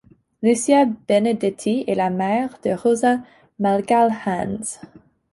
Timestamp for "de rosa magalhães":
2.65-4.79